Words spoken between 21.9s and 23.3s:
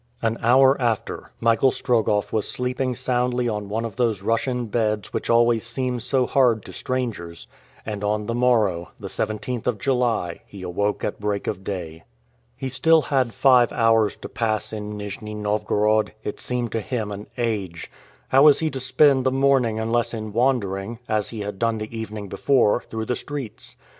evening before, through the